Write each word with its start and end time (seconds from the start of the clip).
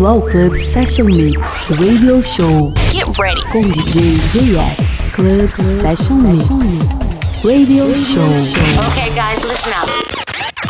bem-vindo 0.00 0.06
ao 0.06 0.22
Club 0.22 0.54
Session 0.54 1.04
Mix 1.04 1.70
Radio 1.70 2.22
Show. 2.22 2.72
Get 2.90 3.06
ready. 3.18 3.42
Com 3.50 3.60
DJ 3.60 4.16
JX. 4.32 5.14
Club, 5.14 5.48
Club 5.52 5.80
Session 5.80 6.14
Mix 6.14 7.44
Radio 7.44 7.94
Show. 7.94 8.90
Okay, 8.90 9.10
guys, 9.14 9.42
listen 9.42 9.72
up. 9.72 9.90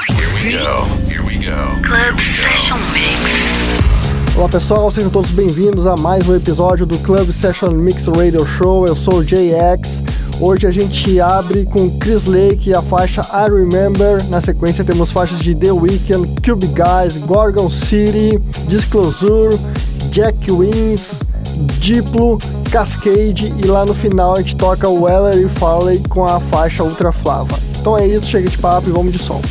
Here 0.09 0.29
we 0.35 0.59
go. 0.59 0.85
Here 1.09 1.23
we 1.23 1.39
go. 1.39 1.81
Club 1.87 2.19
Session 2.21 2.79
Mix. 2.93 4.37
Olá 4.37 4.49
pessoal, 4.49 4.91
sejam 4.91 5.11
todos 5.11 5.31
bem-vindos 5.31 5.87
a 5.87 5.97
mais 5.97 6.29
um 6.29 6.35
episódio 6.35 6.87
do 6.87 6.99
Club 6.99 7.31
Session 7.31 7.71
Mix 7.71 8.07
Radio 8.07 8.45
Show. 8.47 8.87
Eu 8.87 8.97
sou 8.97 9.19
o 9.19 9.25
JX. 9.25 10.03
Hoje 10.41 10.67
a 10.67 10.71
gente 10.71 11.21
abre 11.21 11.67
com 11.67 11.91
Chris 11.99 12.25
Lake 12.25 12.71
e 12.71 12.75
a 12.75 12.81
faixa 12.81 13.21
I 13.21 13.51
Remember. 13.51 14.27
Na 14.31 14.41
sequência 14.41 14.83
temos 14.83 15.13
faixas 15.13 15.39
de 15.41 15.55
The 15.55 15.71
Weeknd, 15.71 16.27
Cube 16.43 16.67
Guys, 16.69 17.19
Gorgon 17.19 17.69
City, 17.69 18.41
Disclosure, 18.67 19.59
Jack 20.11 20.51
Wins, 20.51 21.21
Diplo, 21.79 22.39
Cascade 22.71 23.53
e 23.63 23.67
lá 23.67 23.85
no 23.85 23.93
final 23.93 24.33
a 24.35 24.41
gente 24.41 24.57
toca 24.57 24.89
o 24.89 25.03
Weller 25.03 25.37
e 25.37 25.47
Farley 25.47 26.03
com 26.09 26.25
a 26.25 26.41
faixa 26.41 26.83
Ultra 26.83 27.13
Flava. 27.13 27.59
Então 27.79 27.99
é 27.99 28.07
isso, 28.07 28.25
chega 28.25 28.49
de 28.49 28.57
papo 28.57 28.89
e 28.89 28.93
vamos 28.93 29.13
de 29.13 29.19
som. 29.19 29.43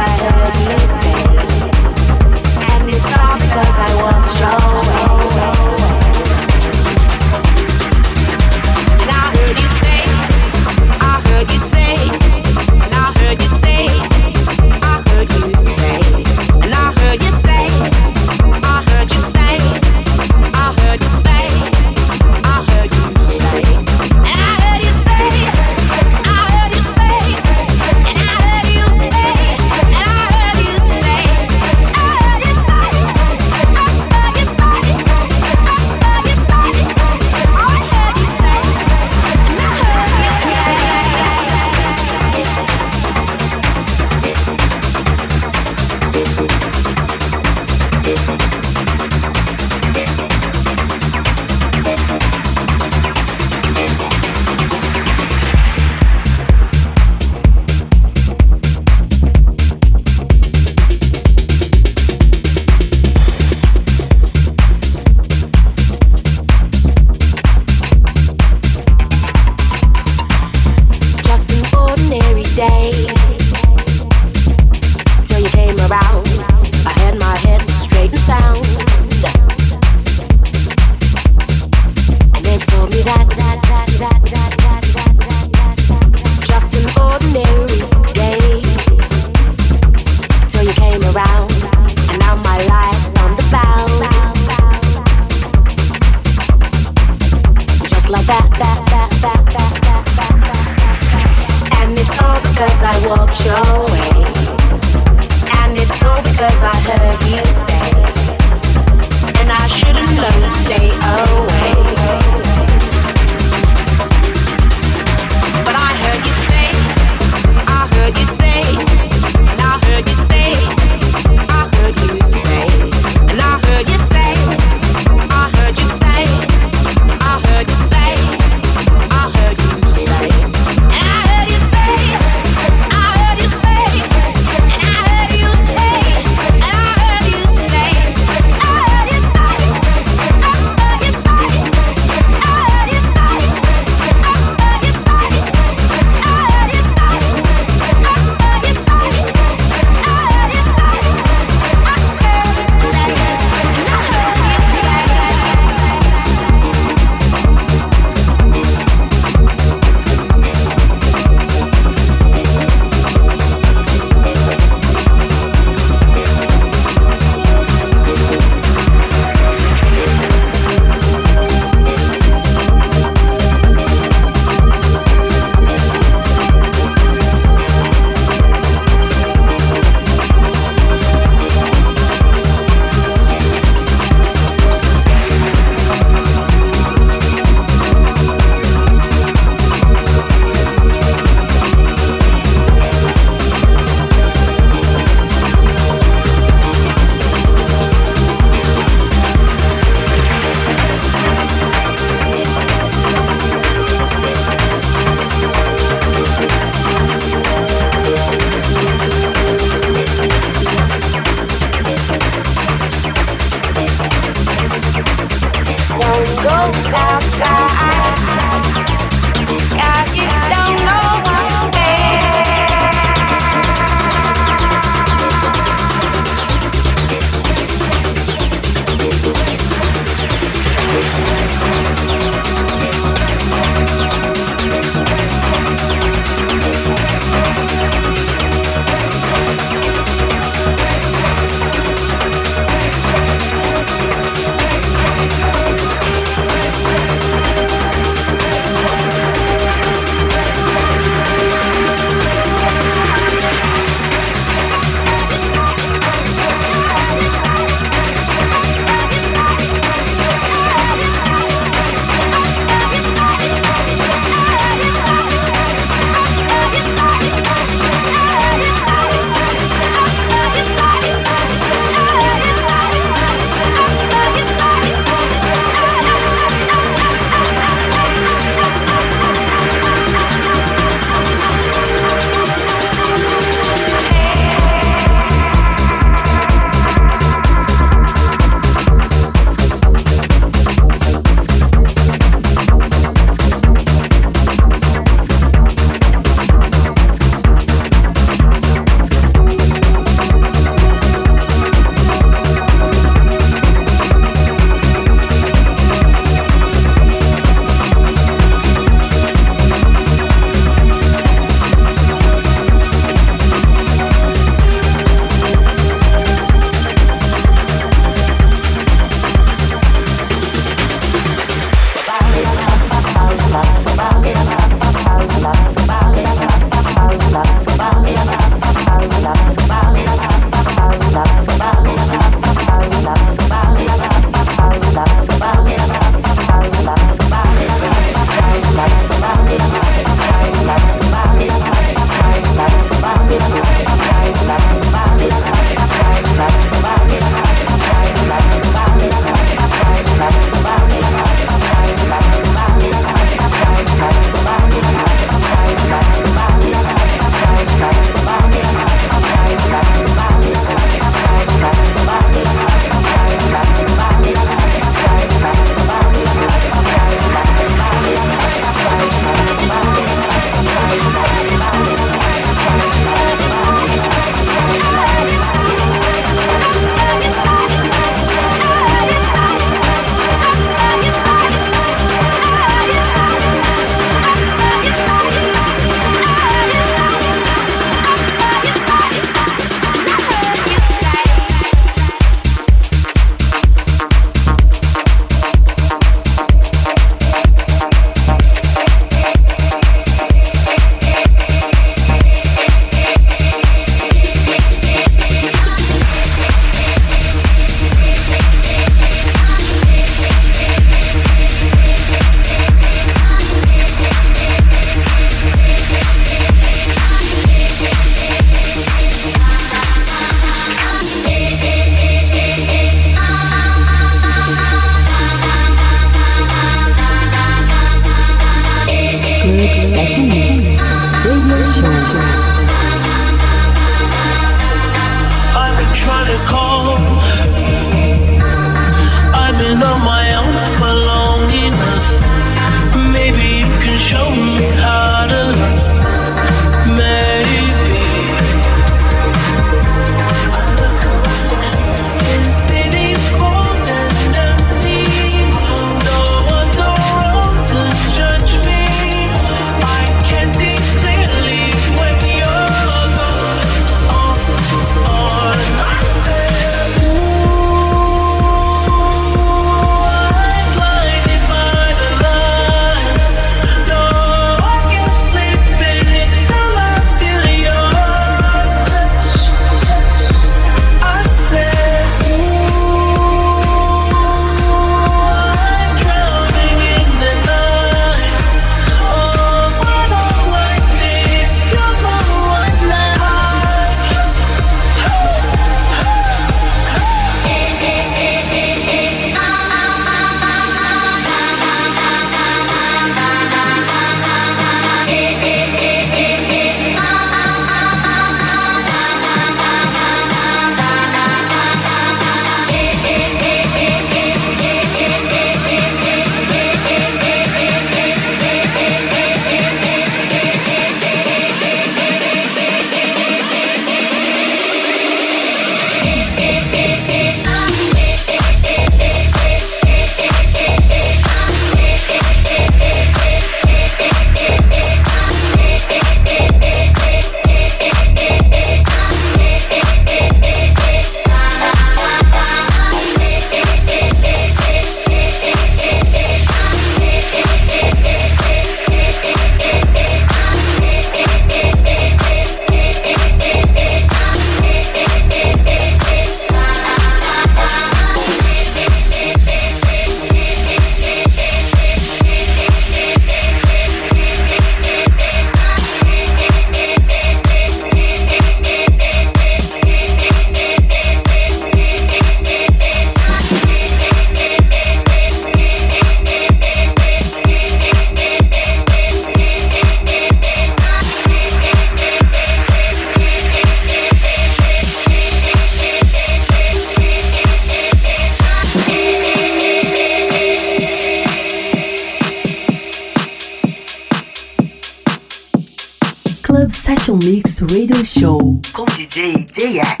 DJ 599.61 600.00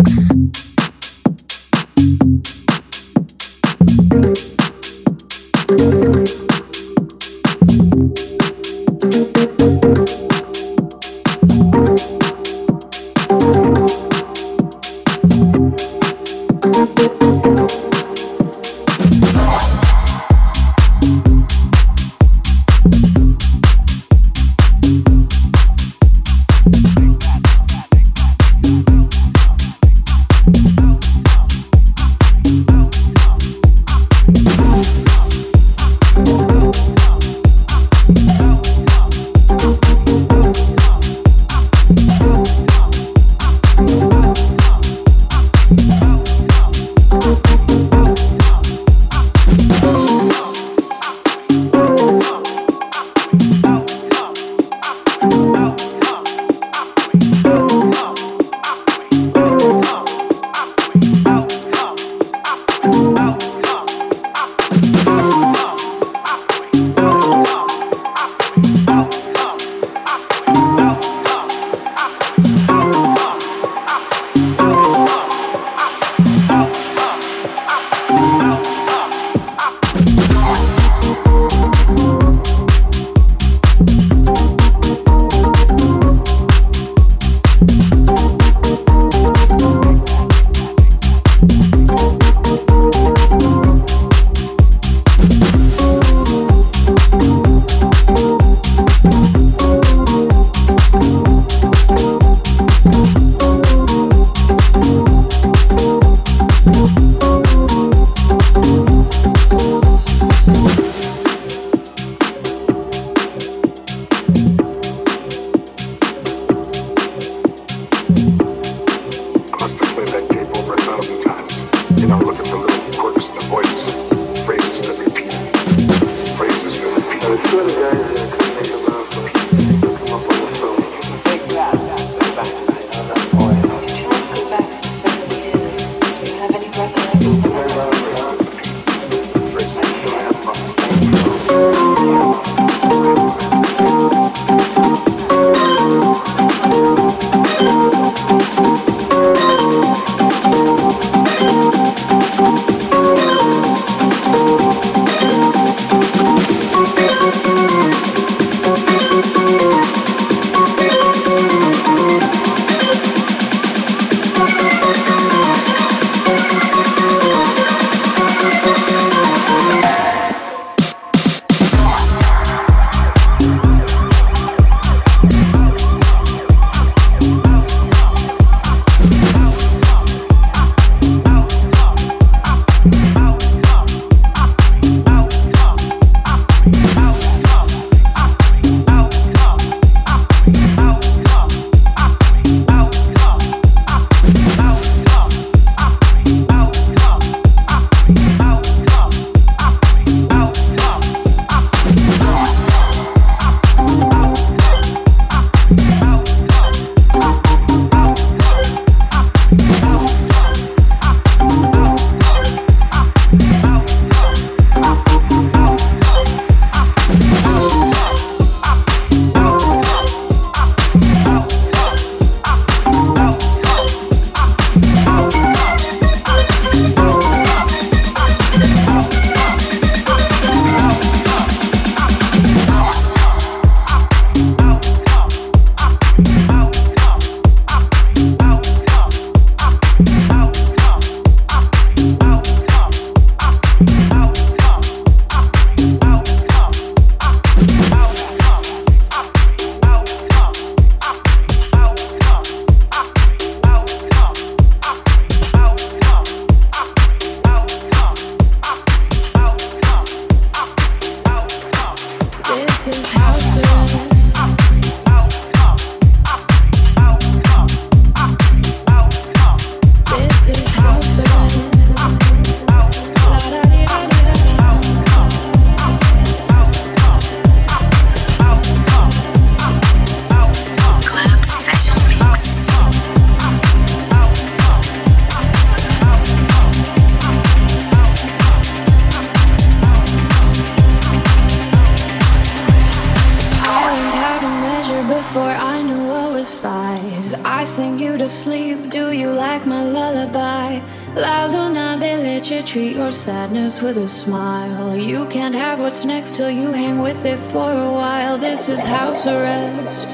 to 298.21 298.29
sleep. 298.29 298.91
Do 298.91 299.11
you 299.11 299.31
like 299.31 299.65
my 299.65 299.83
lullaby? 299.83 300.79
La 301.15 301.45
luna 301.45 301.97
de 301.99 302.17
leche, 302.17 302.63
treat 302.63 302.95
your 302.95 303.11
sadness 303.11 303.81
with 303.81 303.97
a 303.97 304.07
smile. 304.07 304.95
You 304.95 305.25
can't 305.25 305.55
have 305.55 305.79
what's 305.79 306.05
next 306.05 306.35
till 306.35 306.51
you 306.51 306.71
hang 306.71 306.99
with 306.99 307.25
it 307.25 307.39
for 307.39 307.71
a 307.71 307.91
while. 307.91 308.37
This 308.37 308.69
is 308.69 308.83
house 308.83 309.25
arrest. 309.25 310.07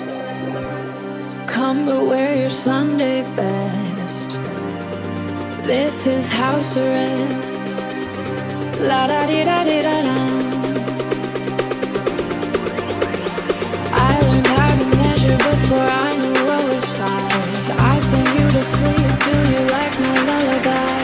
Come 1.47 1.85
but 1.85 2.07
wear 2.07 2.33
your 2.33 2.49
Sunday 2.49 3.23
best. 3.35 4.29
This 5.67 6.07
is 6.07 6.29
house 6.29 6.77
arrest. 6.77 7.65
La 8.89 9.07
da 9.07 9.25
di 9.27 9.43
da 9.43 9.65
di 9.65 9.81
da 9.81 9.97
da. 10.07 10.17
I 14.09 14.13
learned 14.27 14.47
how 14.47 14.71
to 14.79 14.85
measure 14.95 15.37
before 15.51 15.89
I 16.05 16.09
knew 16.19 16.46
sleep. 18.75 19.09
Do 19.27 19.35
you 19.53 19.61
like 19.77 19.95
my 19.99 20.17
lullaby? 20.27 21.03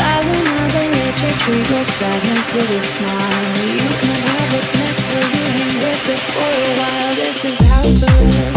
La 0.00 0.12
luna 0.26 0.64
de 0.74 0.82
leche, 0.94 1.30
treat 1.42 1.66
your 1.74 1.86
sadness 1.98 2.46
with 2.54 2.78
a 2.78 2.82
smile. 2.94 3.58
You 3.78 3.90
can 4.02 4.18
have 4.26 4.48
what's 4.52 4.72
next 4.80 5.04
till 5.10 5.26
you 5.34 5.44
hang 5.56 5.76
with 5.84 6.12
it 6.14 6.22
for 6.34 6.52
a 6.66 6.72
while. 6.80 7.12
This 7.20 7.38
is 7.50 7.58
house 7.70 8.02
arrest. 8.02 8.46
Come 8.46 8.55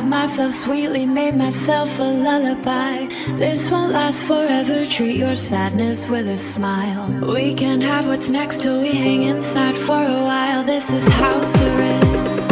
I 0.00 0.02
myself 0.02 0.54
sweetly, 0.54 1.04
made 1.04 1.36
myself 1.36 1.98
a 1.98 2.02
lullaby. 2.02 3.04
This 3.38 3.70
won't 3.70 3.92
last 3.92 4.24
forever. 4.24 4.86
Treat 4.86 5.16
your 5.16 5.36
sadness 5.36 6.08
with 6.08 6.26
a 6.26 6.38
smile. 6.38 7.06
We 7.30 7.52
can 7.52 7.82
have 7.82 8.06
what's 8.06 8.30
next 8.30 8.62
till 8.62 8.80
we 8.80 8.92
hang 8.92 9.24
inside 9.24 9.76
for 9.76 10.02
a 10.02 10.22
while. 10.22 10.64
This 10.64 10.90
is 10.90 11.06
house 11.06 11.54
arrest. 11.60 12.48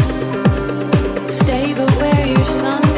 Stay 1.32 1.72
but 1.72 1.90
wear 1.96 2.26
your 2.26 2.44
Sunday 2.44 2.97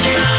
Yeah. 0.00 0.37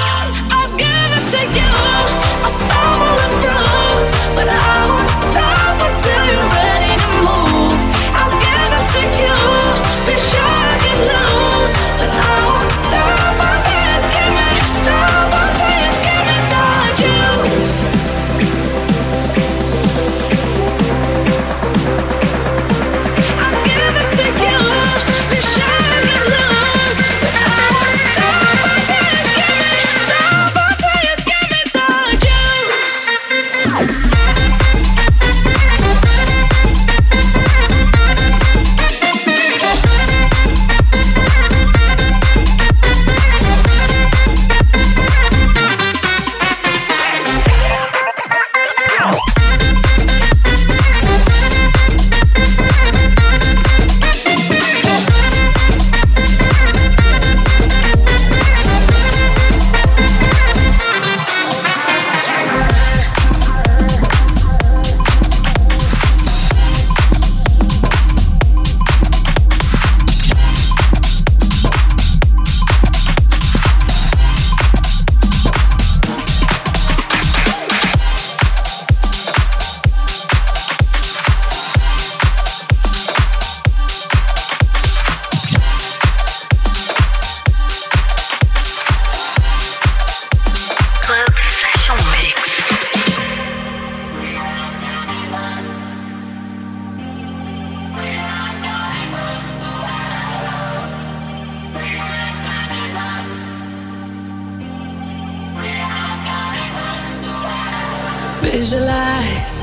Visualize. 108.51 109.61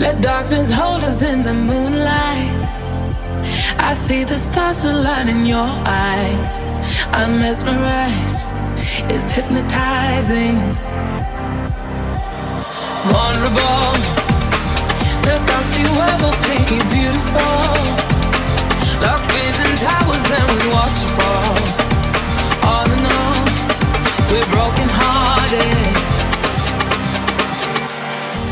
Let 0.00 0.20
darkness 0.20 0.68
hold 0.72 1.04
us 1.04 1.22
in 1.22 1.44
the 1.44 1.54
moonlight. 1.54 2.50
I 3.78 3.92
see 3.92 4.24
the 4.24 4.36
stars 4.36 4.82
align 4.82 5.28
in 5.28 5.46
your 5.46 5.70
eyes. 5.86 6.58
I'm 7.12 7.38
mesmerized. 7.38 8.40
It's 9.12 9.30
hypnotizing. 9.30 10.58
Vulnerable. 13.14 13.94
The 15.26 15.36
thoughts 15.46 15.78
you 15.78 15.86
ever 16.10 16.32
make 16.50 16.68
you 16.74 16.82
beautiful. 16.90 17.64
Lock 19.04 19.22
and 19.62 19.78
towers 19.86 20.26
and 20.38 20.46
we 20.50 20.66
watch 20.74 20.96
you 21.02 21.10
fall. 21.18 21.56
All 22.70 22.88
in 22.90 23.04
all, 23.22 23.44
we're 24.32 24.50
broken 24.50 24.88
hearted. 24.90 25.93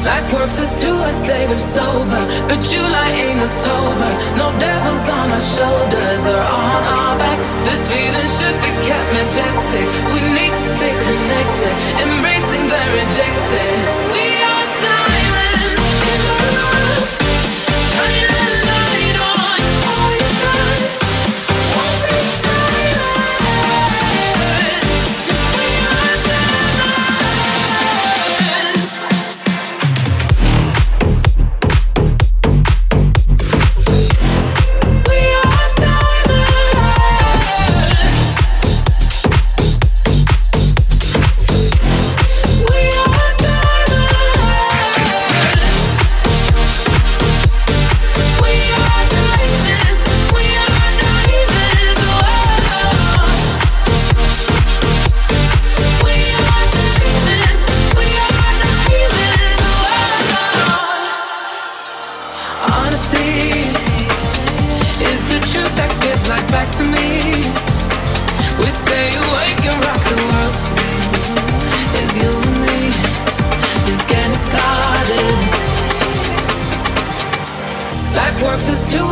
Life 0.03 0.33
works 0.35 0.59
us 0.59 0.75
to 0.83 0.91
a 1.07 1.13
state 1.13 1.51
of 1.53 1.61
sober, 1.61 2.19
but 2.51 2.59
July 2.59 3.11
ain't 3.15 3.39
October. 3.39 4.11
No 4.35 4.51
devils 4.59 5.09
on 5.09 5.31
our 5.31 5.39
shoulders 5.39 6.27
or 6.27 6.43
on 6.43 6.83
our 6.99 7.15
backs. 7.19 7.55
This 7.63 7.87
feeling 7.87 8.27
should 8.27 8.59
be 8.59 8.73
kept 8.83 9.09
majestic. 9.15 9.87
We 10.11 10.19
need 10.35 10.51
to 10.51 10.65
stay 10.75 10.91
connected, 11.07 11.75
embracing 12.03 12.67
the 12.67 12.83
rejected. 12.99 13.79
We 14.11 14.42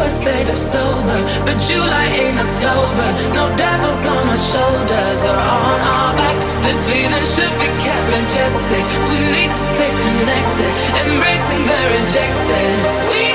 a 0.03 0.11
state 0.11 0.49
of 0.49 0.57
sober, 0.57 1.19
but 1.45 1.57
July 1.61 2.07
ain't 2.13 2.39
October. 2.39 3.07
No 3.35 3.45
devils 3.57 4.07
on 4.07 4.29
our 4.29 4.37
shoulders 4.37 5.21
or 5.25 5.37
on 5.37 5.81
our 5.95 6.13
backs. 6.17 6.55
This 6.65 6.89
feeling 6.89 7.27
should 7.35 7.55
be 7.61 7.69
kept 7.85 8.07
majestic. 8.11 8.85
We 9.11 9.19
need 9.35 9.51
to 9.51 9.63
stay 9.73 9.93
connected, 10.05 10.71
embracing 11.05 11.63
the 11.69 11.81
rejected. 11.97 12.71
We 13.11 13.30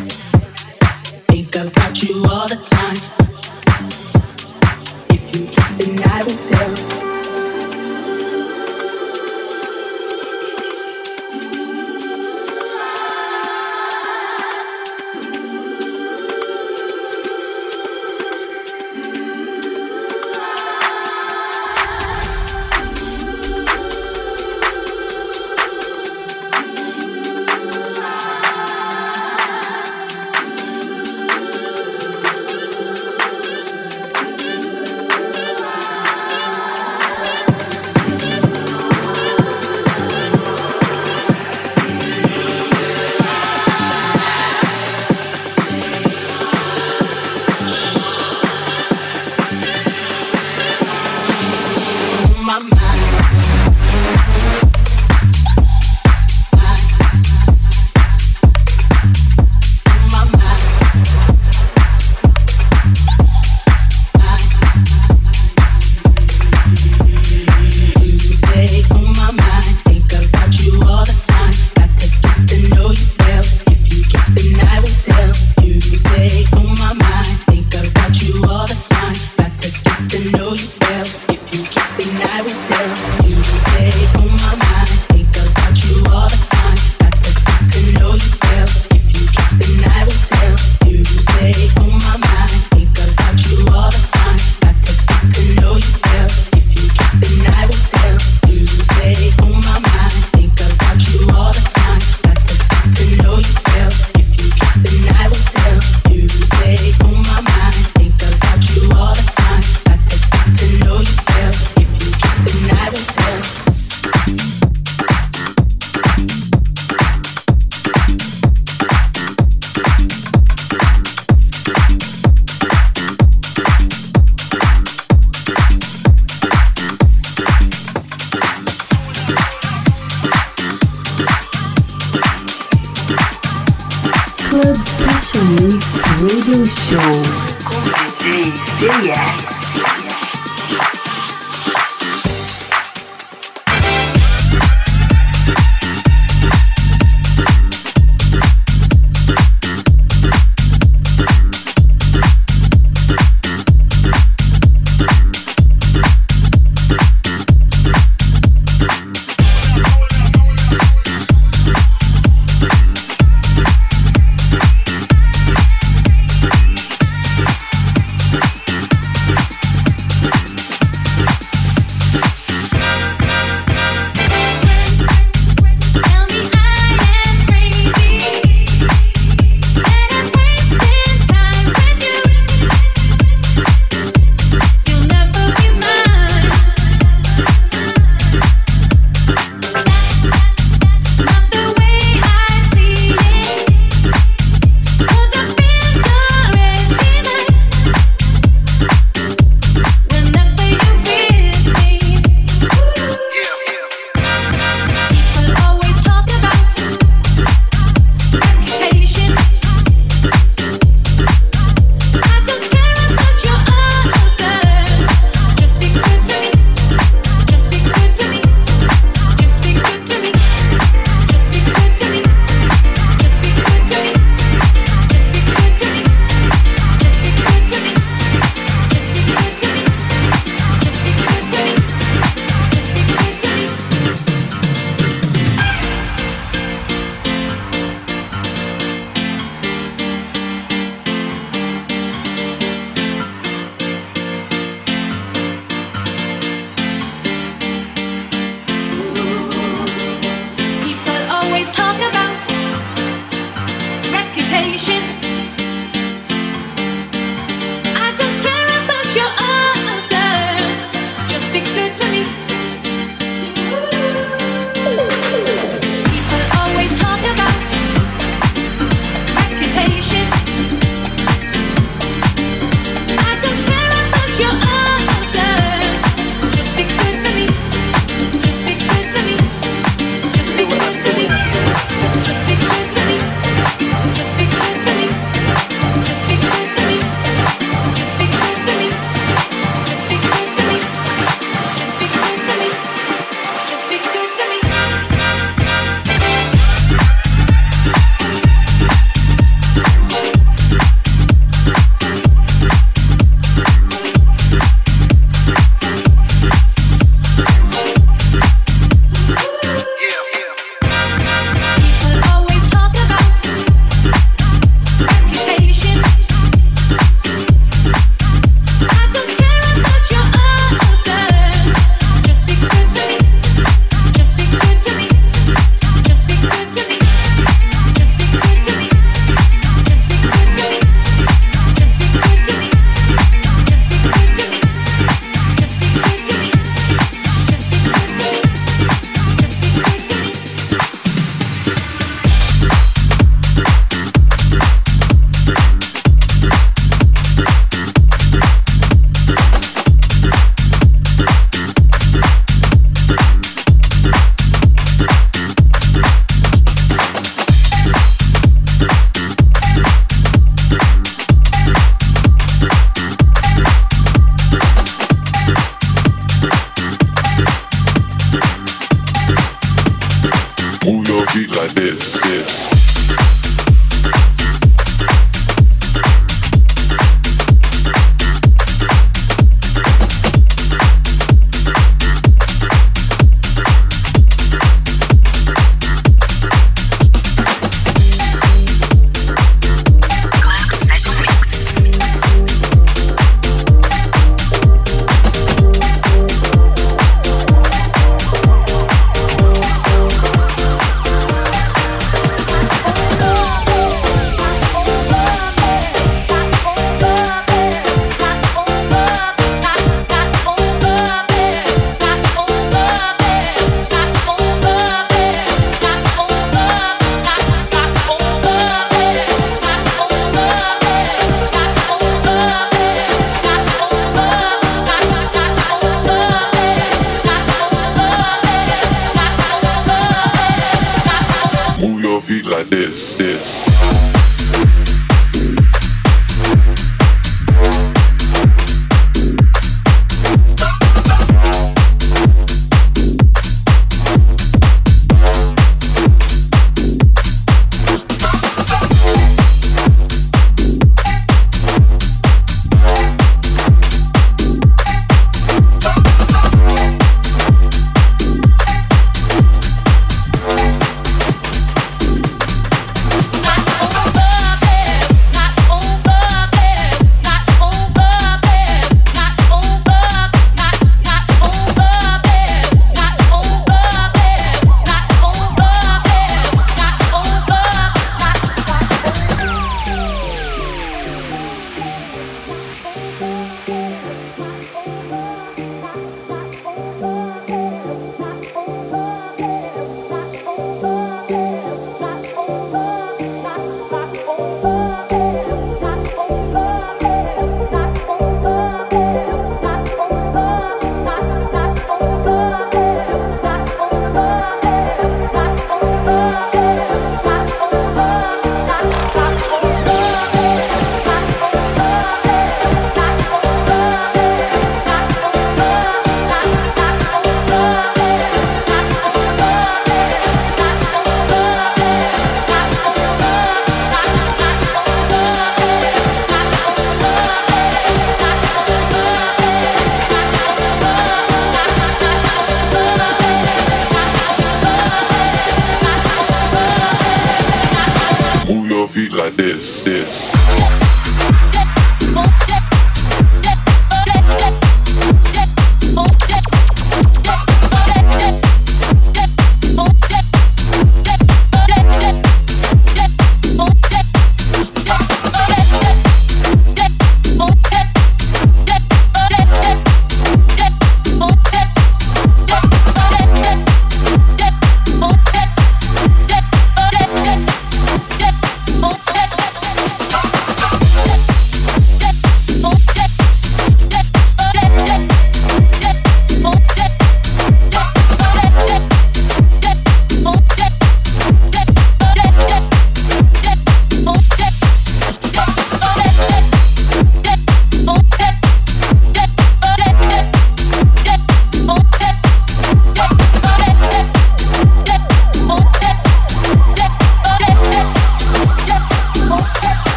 Yeah. 0.00 0.23